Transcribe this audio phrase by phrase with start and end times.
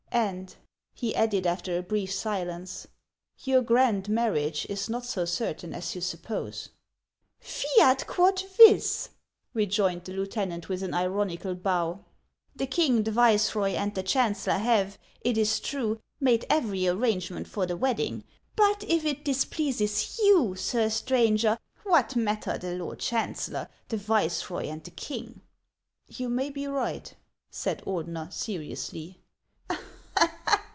[0.13, 0.53] And,"
[0.93, 2.85] he added, after a brief silence,
[3.39, 6.67] "your grand marriage is not so certain as you suppose.""
[7.39, 9.11] Fiat quod vis"
[9.53, 12.03] rejoined the lieutenant, with an ironical bow;"
[12.57, 17.65] the king, the viceroy, and the chancellor have, it is true, made every arrangement for
[17.65, 18.25] the wedding;
[18.57, 24.65] but if it displeases you, Sir Stranger, what matter the lord chan cellor, the viceroy,
[24.67, 25.39] and the king!"•''
[26.19, 27.15] You may be right,"
[27.49, 29.17] said Ordeuer, seriously.